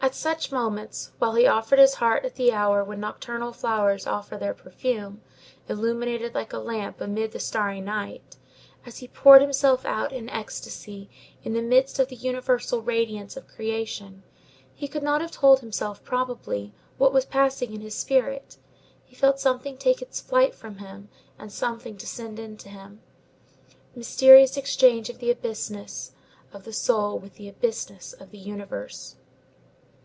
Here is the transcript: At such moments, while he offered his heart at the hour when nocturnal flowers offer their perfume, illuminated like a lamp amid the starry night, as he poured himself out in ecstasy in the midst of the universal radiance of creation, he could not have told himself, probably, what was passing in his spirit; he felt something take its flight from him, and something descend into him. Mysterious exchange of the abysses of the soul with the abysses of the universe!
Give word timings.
At 0.00 0.14
such 0.14 0.52
moments, 0.52 1.10
while 1.18 1.34
he 1.34 1.44
offered 1.48 1.80
his 1.80 1.94
heart 1.94 2.24
at 2.24 2.36
the 2.36 2.52
hour 2.52 2.84
when 2.84 3.00
nocturnal 3.00 3.52
flowers 3.52 4.06
offer 4.06 4.36
their 4.36 4.54
perfume, 4.54 5.22
illuminated 5.68 6.36
like 6.36 6.52
a 6.52 6.58
lamp 6.60 7.00
amid 7.00 7.32
the 7.32 7.40
starry 7.40 7.80
night, 7.80 8.36
as 8.86 8.98
he 8.98 9.08
poured 9.08 9.42
himself 9.42 9.84
out 9.84 10.12
in 10.12 10.30
ecstasy 10.30 11.10
in 11.42 11.52
the 11.52 11.62
midst 11.62 11.98
of 11.98 12.08
the 12.10 12.14
universal 12.16 12.80
radiance 12.80 13.36
of 13.36 13.48
creation, 13.48 14.22
he 14.72 14.86
could 14.86 15.02
not 15.02 15.20
have 15.20 15.32
told 15.32 15.60
himself, 15.60 16.04
probably, 16.04 16.72
what 16.96 17.12
was 17.12 17.24
passing 17.24 17.74
in 17.74 17.80
his 17.80 17.96
spirit; 17.96 18.56
he 19.04 19.16
felt 19.16 19.40
something 19.40 19.76
take 19.76 20.00
its 20.00 20.20
flight 20.20 20.54
from 20.54 20.78
him, 20.78 21.08
and 21.40 21.50
something 21.52 21.96
descend 21.96 22.38
into 22.38 22.68
him. 22.68 23.02
Mysterious 23.96 24.56
exchange 24.56 25.10
of 25.10 25.18
the 25.18 25.32
abysses 25.32 26.12
of 26.52 26.62
the 26.62 26.72
soul 26.72 27.18
with 27.18 27.34
the 27.34 27.48
abysses 27.48 28.12
of 28.12 28.30
the 28.30 28.38
universe! 28.38 29.16